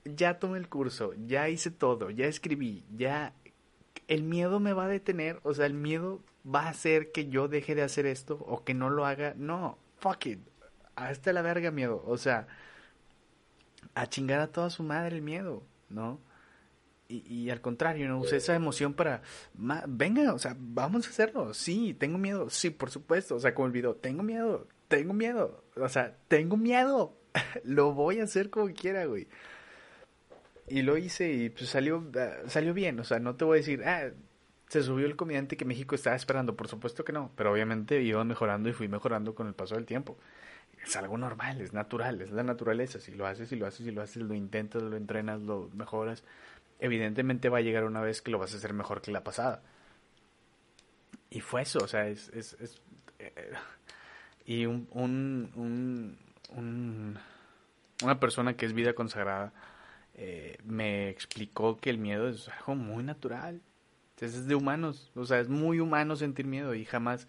[0.03, 1.13] Ya tomé el curso.
[1.25, 2.11] Ya hice todo.
[2.11, 2.85] Ya escribí.
[2.95, 3.33] Ya...
[4.07, 5.39] El miedo me va a detener.
[5.41, 8.75] O sea, el miedo va a hacer que yo deje de hacer esto o que
[8.75, 9.33] no lo haga.
[9.35, 10.39] No, fuck it.
[10.95, 12.03] Hasta la verga miedo.
[12.05, 12.47] O sea,
[13.93, 16.19] a chingar a toda su madre el miedo, ¿no?
[17.07, 19.21] Y, y al contrario, no usé esa emoción para,
[19.87, 21.53] venga, o sea, vamos a hacerlo.
[21.53, 23.35] Sí, tengo miedo, sí, por supuesto.
[23.35, 25.63] O sea, como el video, tengo miedo, tengo miedo.
[25.75, 27.15] O sea, tengo miedo.
[27.63, 29.27] lo voy a hacer como quiera, güey.
[30.67, 32.99] Y lo hice y pues salió, ah, salió bien.
[32.99, 34.11] O sea, no te voy a decir, ah,
[34.69, 36.55] se subió el comediante que México estaba esperando.
[36.55, 37.31] Por supuesto que no.
[37.35, 40.17] Pero obviamente iba mejorando y fui mejorando con el paso del tiempo
[40.85, 42.99] es algo normal, es natural, es la naturaleza.
[42.99, 46.23] Si lo haces, si lo haces, si lo haces, lo intentas, lo entrenas, lo mejoras,
[46.79, 49.63] evidentemente va a llegar una vez que lo vas a hacer mejor que la pasada.
[51.29, 52.29] Y fue eso, o sea, es...
[52.29, 52.55] es,
[53.19, 53.53] eh,
[54.45, 56.17] y un, un,
[56.49, 57.17] un,
[58.03, 59.53] una persona que es vida consagrada
[60.13, 63.61] eh, me explicó que el miedo es algo muy natural.
[64.21, 67.27] Es de humanos, o sea, es muy humano sentir miedo y jamás...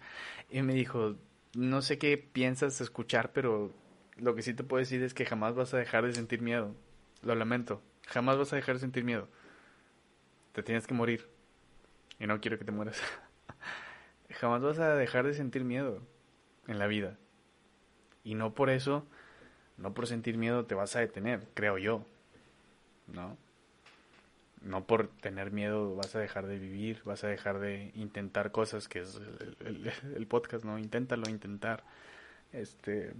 [0.49, 1.15] Y me dijo,
[1.55, 3.71] no sé qué piensas escuchar, pero
[4.17, 6.75] lo que sí te puedo decir es que jamás vas a dejar de sentir miedo.
[7.21, 7.81] Lo lamento.
[8.07, 9.27] Jamás vas a dejar de sentir miedo.
[10.53, 11.29] Te tienes que morir.
[12.19, 13.01] Y no quiero que te mueras.
[14.29, 16.01] jamás vas a dejar de sentir miedo
[16.67, 17.17] en la vida.
[18.23, 19.05] Y no por eso,
[19.77, 22.05] no por sentir miedo te vas a detener, creo yo.
[23.07, 23.37] ¿No?
[24.61, 28.87] No por tener miedo vas a dejar de vivir, vas a dejar de intentar cosas,
[28.87, 29.19] que es
[30.15, 30.77] el, podcast, ¿no?
[30.77, 31.83] Inténtalo, intentar.
[32.53, 33.13] Este,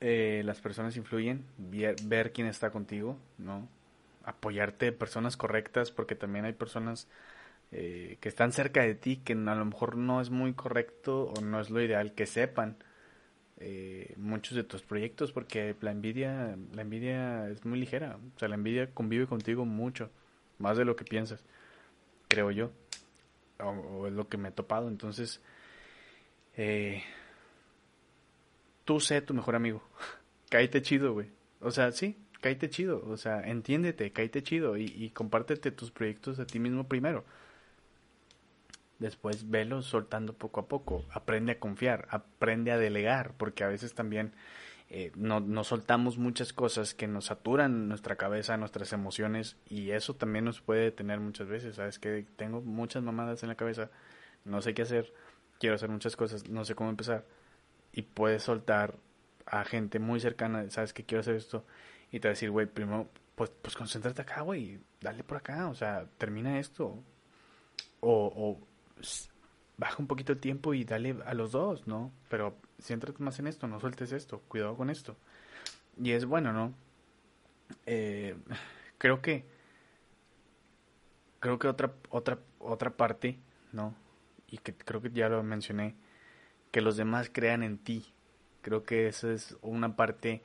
[0.00, 3.68] eh, las personas influyen, ver, quién está contigo, ¿no?
[4.24, 7.06] Apoyarte personas correctas, porque también hay personas
[7.72, 11.40] eh, que están cerca de ti que a lo mejor no es muy correcto o
[11.40, 12.76] no es lo ideal que sepan
[13.60, 18.18] eh, muchos de tus proyectos porque la envidia la envidia es muy ligera.
[18.34, 20.10] O sea la envidia convive contigo mucho
[20.58, 21.44] más de lo que piensas
[22.28, 22.70] creo yo
[23.58, 24.88] o, es lo que me he topado.
[24.88, 25.42] Entonces
[26.56, 27.02] eh,
[28.84, 29.82] tú sé tu mejor amigo.
[30.50, 31.28] Cállate chido güey.
[31.60, 33.04] O sea sí cállate chido.
[33.06, 37.24] O sea entiéndete cállate chido y compártete tus proyectos a ti mismo primero
[39.00, 43.94] después velo soltando poco a poco, aprende a confiar, aprende a delegar, porque a veces
[43.94, 44.32] también
[44.90, 50.44] eh, no, soltamos muchas cosas que nos saturan nuestra cabeza, nuestras emociones, y eso también
[50.44, 53.90] nos puede detener muchas veces, sabes que tengo muchas mamadas en la cabeza,
[54.44, 55.12] no sé qué hacer,
[55.58, 57.24] quiero hacer muchas cosas, no sé cómo empezar,
[57.92, 58.96] y puedes soltar
[59.46, 61.64] a gente muy cercana, sabes que quiero hacer esto,
[62.12, 65.68] y te va a decir, güey, primero, pues, pues concéntrate acá, güey, dale por acá,
[65.68, 67.02] o sea, termina esto,
[68.00, 68.69] o, o
[69.76, 72.12] baja un poquito el tiempo y dale a los dos, ¿no?
[72.28, 75.16] Pero céntrate más en esto, no sueltes esto, cuidado con esto.
[76.00, 76.74] Y es bueno, ¿no?
[77.86, 78.36] Eh,
[78.98, 79.44] creo que
[81.40, 83.38] creo que otra otra otra parte,
[83.72, 83.94] ¿no?
[84.48, 85.94] Y que creo que ya lo mencioné,
[86.70, 88.12] que los demás crean en ti.
[88.62, 90.42] Creo que esa es una parte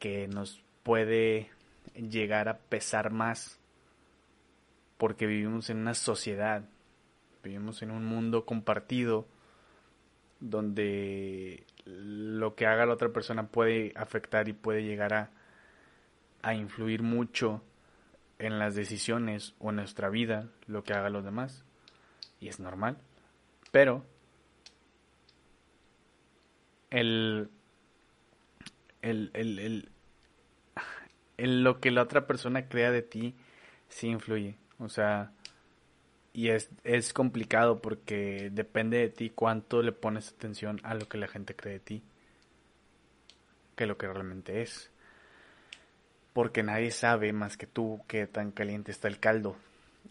[0.00, 1.50] que nos puede
[1.94, 3.60] llegar a pesar más
[4.98, 6.64] porque vivimos en una sociedad
[7.44, 9.28] Vivimos en un mundo compartido
[10.40, 15.30] donde lo que haga la otra persona puede afectar y puede llegar a,
[16.42, 17.62] a influir mucho
[18.38, 21.64] en las decisiones o en nuestra vida, lo que haga los demás.
[22.40, 22.98] Y es normal.
[23.70, 24.04] Pero
[26.90, 27.50] el,
[29.02, 29.88] el, el, el,
[31.36, 33.34] el, lo que la otra persona crea de ti
[33.88, 34.56] sí influye.
[34.78, 35.32] O sea,
[36.34, 41.16] y es, es complicado porque depende de ti cuánto le pones atención a lo que
[41.16, 42.02] la gente cree de ti
[43.74, 44.90] que lo que realmente es.
[46.32, 49.56] porque nadie sabe más que tú qué tan caliente está el caldo.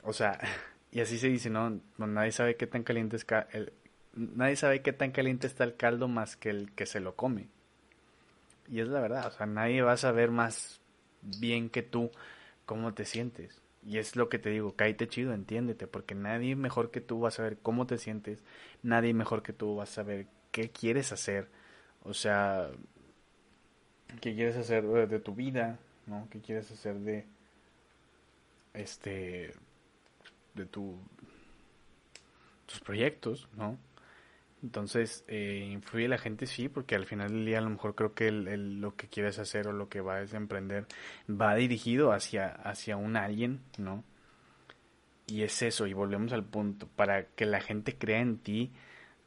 [0.04, 0.40] O sea,
[0.92, 1.82] y así se dice, ¿no?
[1.98, 3.74] nadie sabe qué tan caliente es el,
[4.14, 7.48] nadie sabe qué tan caliente está el caldo más que el que se lo come.
[8.70, 10.80] Y es la verdad, o sea, nadie va a saber más
[11.22, 12.12] bien que tú
[12.66, 13.63] cómo te sientes.
[13.86, 17.28] Y es lo que te digo, cállate chido, entiéndete, porque nadie mejor que tú va
[17.30, 18.44] a saber cómo te sientes,
[18.82, 21.50] nadie mejor que tú va a saber qué quieres hacer,
[22.04, 22.70] o sea,
[24.22, 26.28] qué quieres hacer de tu vida, ¿no?
[26.30, 27.26] ¿Qué quieres hacer de
[28.74, 29.54] este
[30.54, 30.98] de tu
[32.66, 33.78] tus proyectos, ¿no?
[34.64, 38.14] Entonces, eh, influye la gente, sí, porque al final del día a lo mejor creo
[38.14, 40.88] que el, lo que quieres hacer o lo que vas a emprender
[41.30, 44.06] va dirigido hacia, hacia un alguien, ¿no?
[45.28, 48.72] Y es eso, y volvemos al punto, para que la gente crea en ti,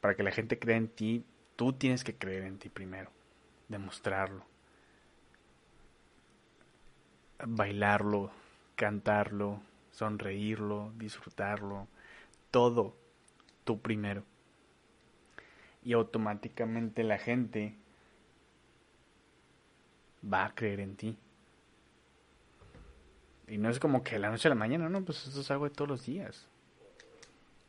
[0.00, 1.24] para que la gente crea en ti,
[1.56, 3.10] tú tienes que creer en ti primero,
[3.68, 4.46] demostrarlo,
[7.46, 8.30] bailarlo,
[8.74, 11.88] cantarlo, sonreírlo, disfrutarlo,
[12.50, 12.96] todo
[13.64, 14.24] tú primero.
[15.86, 17.78] Y automáticamente la gente
[20.22, 21.18] va a creer en ti.
[23.48, 25.64] Y no es como que la noche a la mañana, no, pues eso es algo
[25.64, 26.48] de todos los días.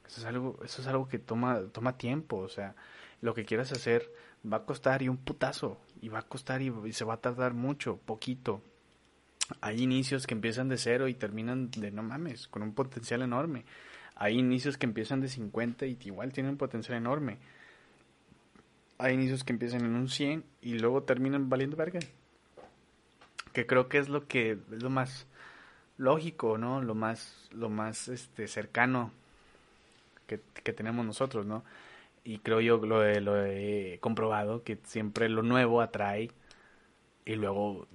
[0.06, 2.76] Eso es algo, eso es algo que toma, toma tiempo, o sea,
[3.22, 4.12] lo que quieras hacer
[4.52, 7.54] va a costar y un putazo, y va a costar y se va a tardar
[7.54, 8.62] mucho, poquito,
[9.62, 13.66] hay inicios que empiezan de cero y terminan de no mames, con un potencial enorme.
[14.16, 17.38] Hay inicios que empiezan de 50 y igual tienen un potencial enorme.
[18.98, 22.00] Hay inicios que empiezan en un 100 y luego terminan valiendo verga.
[23.54, 25.28] Que creo que es lo que es lo más
[25.98, 26.82] lógico, ¿no?
[26.82, 29.12] Lo más lo más este cercano
[30.28, 31.64] que, que tenemos nosotros, ¿no?
[32.24, 36.32] Y creo yo lo lo he comprobado que siempre lo nuevo atrae
[37.26, 37.88] y luego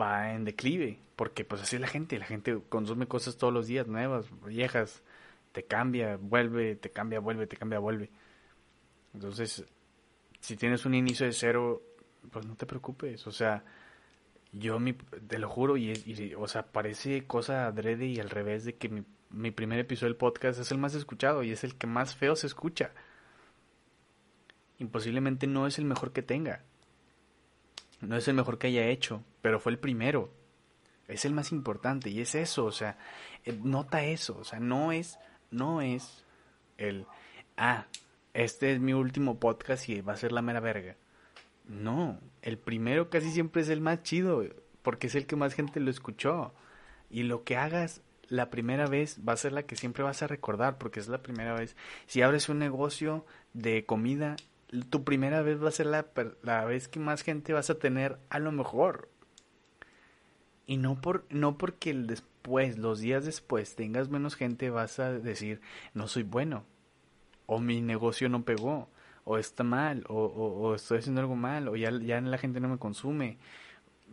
[0.00, 3.66] va en declive, porque pues así es la gente, la gente consume cosas todos los
[3.66, 5.02] días nuevas, viejas,
[5.52, 8.10] te cambia, vuelve, te cambia, vuelve, te cambia, vuelve.
[9.14, 9.64] Entonces,
[10.44, 11.82] si tienes un inicio de cero,
[12.30, 13.64] pues no te preocupes, o sea,
[14.52, 18.76] yo mi, te lo juro, y, o sea, parece cosa adrede y al revés de
[18.76, 21.86] que mi, mi primer episodio del podcast es el más escuchado y es el que
[21.86, 22.92] más feo se escucha.
[24.78, 26.62] Imposiblemente no es el mejor que tenga
[28.06, 30.32] no es el mejor que haya hecho, pero fue el primero.
[31.08, 32.96] Es el más importante y es eso, o sea,
[33.44, 35.18] eh, nota eso, o sea, no es,
[35.50, 36.24] no es
[36.78, 37.06] el,
[37.58, 37.86] ah,
[38.34, 40.96] este es mi último podcast y va a ser la mera verga.
[41.66, 44.44] No, el primero casi siempre es el más chido,
[44.82, 46.52] porque es el que más gente lo escuchó.
[47.08, 50.26] Y lo que hagas la primera vez va a ser la que siempre vas a
[50.26, 51.76] recordar, porque es la primera vez.
[52.06, 54.36] Si abres un negocio de comida,
[54.90, 56.06] tu primera vez va a ser la,
[56.42, 59.08] la vez que más gente vas a tener a lo mejor.
[60.66, 65.12] Y no, por, no porque el después, los días después, tengas menos gente, vas a
[65.12, 65.60] decir,
[65.92, 66.64] no soy bueno,
[67.46, 68.88] o mi negocio no pegó,
[69.24, 72.78] o está mal, o, o, estoy haciendo algo mal, o ya, la gente no me
[72.78, 73.38] consume.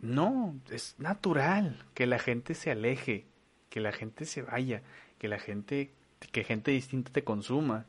[0.00, 3.26] No, es natural que la gente se aleje,
[3.70, 4.82] que la gente se vaya,
[5.18, 5.92] que la gente,
[6.32, 7.86] que gente distinta te consuma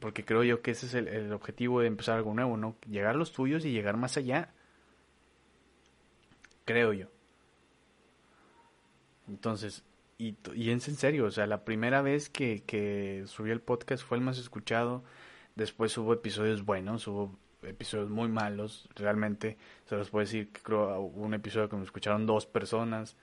[0.00, 2.76] porque creo yo que ese es el, objetivo de empezar algo nuevo, ¿no?
[2.88, 4.50] Llegar a los tuyos y llegar más allá.
[6.64, 7.08] Creo yo.
[9.28, 9.84] Entonces,
[10.18, 14.18] y, y en serio, o sea, la primera vez que, que subí el podcast fue
[14.18, 15.02] el más escuchado.
[15.56, 18.88] Después hubo episodios buenos, hubo episodios muy malos.
[18.96, 23.16] Realmente, se los puedo decir que creo hubo un episodio que me escucharon dos personas.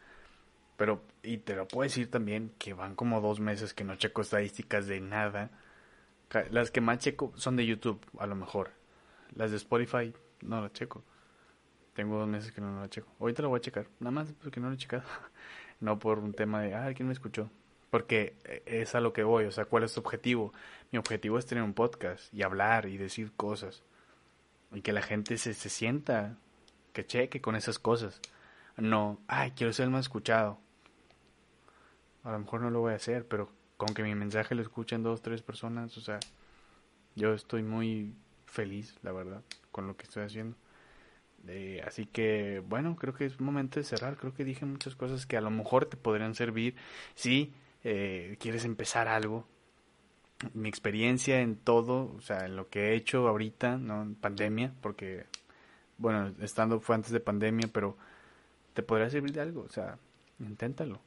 [0.78, 4.22] Pero, y te lo puedo decir también que van como dos meses que no checo
[4.22, 5.52] estadísticas de nada
[6.52, 8.72] las que más checo son de YouTube, a lo mejor.
[9.36, 11.04] Las de Spotify no las checo.
[11.94, 13.10] Tengo dos meses que no, las checo.
[13.20, 13.88] Ahorita lo voy a checar.
[14.00, 15.04] Nada más porque no lo he checado.
[15.80, 17.50] no por un tema de, ah, ¿quién me escuchó?
[17.90, 19.46] Porque es a lo que voy.
[19.46, 20.54] O sea, ¿cuál es tu objetivo?
[20.92, 23.84] Mi objetivo es tener un podcast y hablar y decir cosas.
[24.72, 26.38] Y que la gente se, se sienta,
[26.94, 28.22] que cheque con esas cosas.
[28.78, 30.60] No, ay, quiero ser el más escuchado.
[32.24, 35.04] A lo mejor no lo voy a hacer, pero con que mi mensaje lo escuchen
[35.04, 36.20] dos, tres personas, o sea,
[37.16, 38.14] yo estoy muy
[38.46, 39.42] feliz, la verdad,
[39.72, 40.58] con lo que estoy haciendo.
[41.48, 44.18] Eh, así que, bueno, creo que es momento de cerrar.
[44.18, 46.76] Creo que dije muchas cosas que a lo mejor te podrían servir
[47.16, 49.48] si eh, quieres empezar algo.
[50.54, 54.02] Mi experiencia en todo, o sea, en lo que he hecho ahorita, ¿no?
[54.04, 55.26] En pandemia, porque,
[55.98, 57.98] bueno, estando fue antes de pandemia, pero
[58.74, 59.98] te podría servir de algo, o sea,
[60.40, 61.02] inténtalo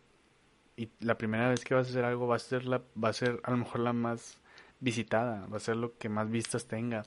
[0.76, 3.12] y la primera vez que vas a hacer algo va a ser la va a
[3.12, 4.39] ser a lo mejor la más
[4.80, 7.05] visitada, va a ser lo que más vistas tenga,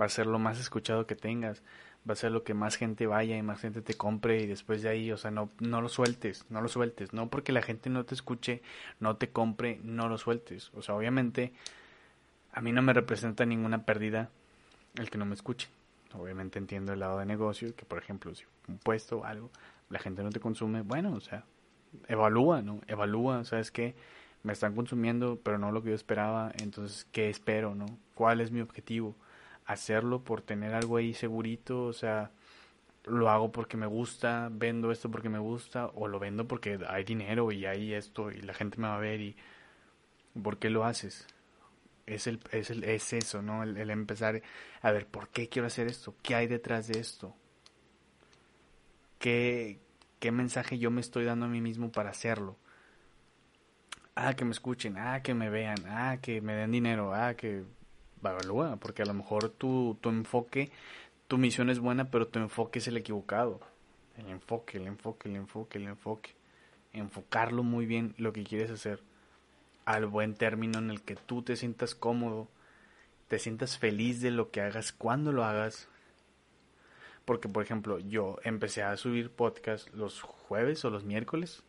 [0.00, 1.62] va a ser lo más escuchado que tengas,
[2.08, 4.82] va a ser lo que más gente vaya y más gente te compre y después
[4.82, 7.90] de ahí, o sea, no, no lo sueltes, no lo sueltes, no porque la gente
[7.90, 8.62] no te escuche,
[9.00, 10.70] no te compre, no lo sueltes.
[10.74, 11.52] O sea, obviamente
[12.52, 14.30] a mí no me representa ninguna pérdida
[14.96, 15.68] el que no me escuche.
[16.14, 19.50] Obviamente entiendo el lado de negocio, que por ejemplo, si un puesto o algo,
[19.90, 21.44] la gente no te consume, bueno, o sea,
[22.08, 22.80] evalúa, ¿no?
[22.86, 23.94] Evalúa, ¿sabes qué?
[24.42, 27.86] Me están consumiendo, pero no lo que yo esperaba, entonces, ¿qué espero, no?
[28.14, 29.14] ¿Cuál es mi objetivo?
[29.72, 32.30] Hacerlo por tener algo ahí segurito, o sea,
[33.04, 37.04] lo hago porque me gusta, vendo esto porque me gusta, o lo vendo porque hay
[37.04, 39.36] dinero y hay esto y la gente me va a ver y
[40.42, 41.26] ¿por qué lo haces?
[42.06, 43.62] Es, el, es, el, es eso, ¿no?
[43.62, 44.42] El, el empezar
[44.82, 46.14] a ver, ¿por qué quiero hacer esto?
[46.22, 47.34] ¿Qué hay detrás de esto?
[49.18, 49.78] ¿Qué,
[50.18, 52.56] ¿Qué mensaje yo me estoy dando a mí mismo para hacerlo?
[54.16, 57.64] Ah, que me escuchen, ah, que me vean, ah, que me den dinero, ah, que
[58.28, 60.70] evalúa, porque a lo mejor tu, tu enfoque,
[61.28, 63.60] tu misión es buena, pero tu enfoque es el equivocado.
[64.18, 66.34] El enfoque, el enfoque, el enfoque, el enfoque.
[66.92, 69.00] Enfocarlo muy bien lo que quieres hacer
[69.84, 72.48] al buen término en el que tú te sientas cómodo,
[73.28, 75.88] te sientas feliz de lo que hagas cuando lo hagas.
[77.24, 81.62] Porque, por ejemplo, yo empecé a subir podcast los jueves o los miércoles.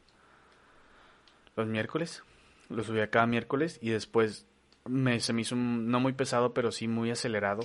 [1.55, 2.23] Los miércoles.
[2.69, 4.47] Lo subía cada miércoles y después
[4.85, 7.61] me, se me hizo no muy pesado, pero sí muy acelerado.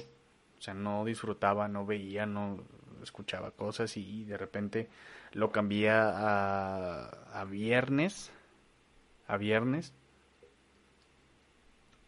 [0.58, 2.64] O sea, no disfrutaba, no veía, no
[3.02, 4.88] escuchaba cosas y de repente
[5.32, 8.32] lo cambié a, a viernes.
[9.28, 9.92] A viernes.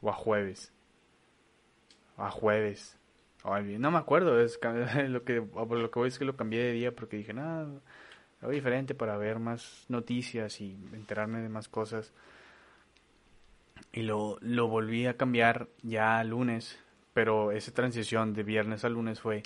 [0.00, 0.72] O a jueves.
[2.16, 2.98] a jueves.
[3.44, 4.40] no me acuerdo.
[4.40, 4.58] Es,
[5.08, 7.68] lo, que, lo que voy es que lo cambié de día porque dije, nada,
[8.40, 12.12] algo diferente para ver más noticias y enterarme de más cosas
[13.92, 16.78] y lo, lo volví a cambiar ya lunes,
[17.14, 19.42] pero esa transición de viernes a lunes fue,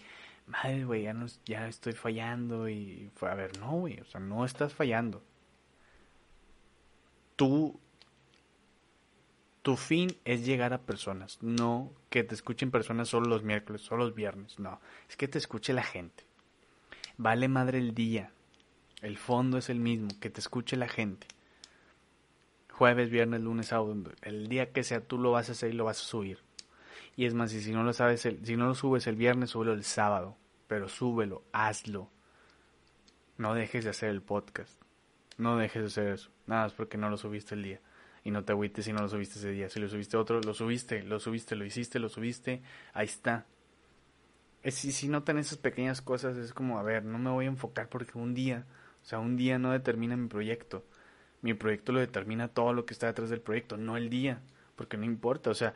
[0.46, 4.20] madre, güey, ya, no, ya estoy fallando y fue, a ver, no, güey, o sea,
[4.20, 5.22] no estás fallando.
[7.36, 7.80] Tú,
[9.62, 14.04] tu fin es llegar a personas, no que te escuchen personas solo los miércoles, solo
[14.04, 16.24] los viernes, no, es que te escuche la gente.
[17.16, 18.32] Vale madre el día,
[19.02, 21.26] el fondo es el mismo, que te escuche la gente
[22.82, 25.84] jueves, viernes, lunes, sábado, el día que sea tú lo vas a hacer y lo
[25.84, 26.40] vas a subir.
[27.14, 29.84] Y es más, si no lo sabes, si no lo subes el viernes, súbelo el
[29.84, 32.10] sábado, pero súbelo, hazlo.
[33.38, 34.82] No dejes de hacer el podcast.
[35.38, 36.30] No dejes de hacer eso.
[36.48, 37.80] Nada, es porque no lo subiste el día.
[38.24, 39.68] Y no te agüites si no lo subiste ese día.
[39.68, 42.62] Si lo subiste otro, lo subiste, lo subiste, lo hiciste, lo subiste.
[42.94, 43.46] Ahí está.
[44.64, 47.48] Es, si, si notan esas pequeñas cosas, es como, a ver, no me voy a
[47.48, 48.66] enfocar porque un día,
[49.04, 50.84] o sea, un día no determina mi proyecto
[51.42, 54.40] mi proyecto lo determina todo lo que está detrás del proyecto, no el día,
[54.76, 55.74] porque no importa, o sea,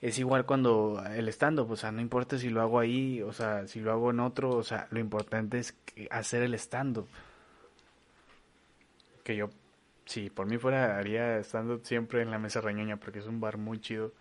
[0.00, 3.66] es igual cuando el stand-up, o sea, no importa si lo hago ahí, o sea,
[3.66, 5.76] si lo hago en otro, o sea, lo importante es
[6.10, 7.08] hacer el stand-up.
[9.24, 9.50] Que yo,
[10.06, 13.58] si por mí fuera, haría stand-up siempre en la mesa reñoña, porque es un bar
[13.58, 14.12] muy chido,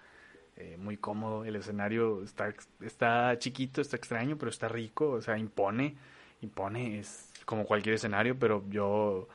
[0.57, 5.37] eh, muy cómodo, el escenario está, está chiquito, está extraño, pero está rico, o sea,
[5.37, 5.95] impone,
[6.41, 9.29] impone, es como cualquier escenario, pero yo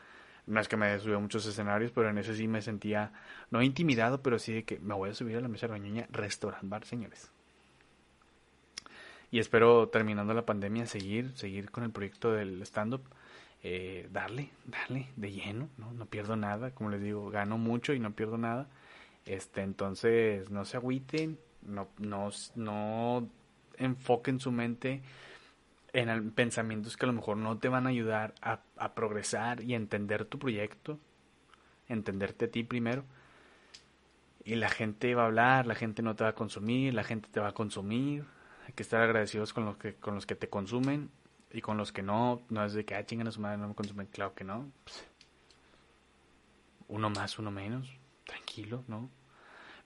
[0.46, 3.12] no es que me subido a muchos escenarios, pero en ese sí me sentía,
[3.50, 6.68] no intimidado, pero sí de que me voy a subir a la mesa roñoña restaurant
[6.68, 7.30] bar, señores.
[9.30, 13.02] Y espero, terminando la pandemia, seguir, seguir con el proyecto del stand-up.
[13.66, 15.90] Eh, darle, darle de lleno, ¿no?
[15.94, 18.68] No pierdo nada, como les digo, gano mucho y no pierdo nada.
[19.24, 23.26] Este, entonces, no se agüiten, no, no, no
[23.78, 25.02] enfoquen su mente
[25.94, 29.76] en pensamientos que a lo mejor no te van a ayudar a, progresar y a
[29.76, 30.98] entender tu proyecto,
[31.88, 33.04] entenderte a ti primero.
[34.44, 37.28] Y la gente va a hablar, la gente no te va a consumir, la gente
[37.30, 38.24] te va a consumir.
[38.66, 41.10] Hay que estar agradecidos con los que, con los que te consumen
[41.52, 42.42] y con los que no.
[42.50, 44.08] No es de que, ah, chingan a su madre, no me consumen.
[44.08, 44.70] Claro que no.
[46.88, 47.88] uno más, uno menos.
[48.26, 49.08] Tranquilo, ¿no?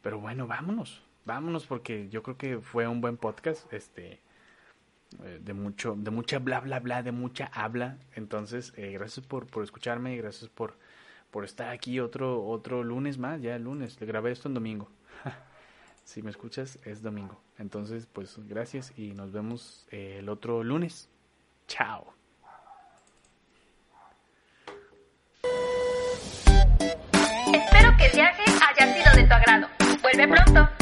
[0.03, 1.03] Pero bueno, vámonos.
[1.27, 3.71] Vámonos porque yo creo que fue un buen podcast.
[3.73, 4.21] Este
[5.25, 7.99] eh, de mucho, de mucha bla bla bla, de mucha habla.
[8.15, 10.77] Entonces, eh, gracias por, por escucharme, gracias por,
[11.31, 14.89] por estar aquí otro, otro lunes más, ya el lunes, le grabé esto en domingo.
[16.05, 17.41] si me escuchas, es domingo.
[17.59, 21.09] Entonces, pues gracias y nos vemos eh, el otro lunes.
[21.67, 22.15] Chao.
[27.53, 29.69] Espero que el viaje haya sido de tu agrado.
[30.03, 30.78] Vuelve pronto.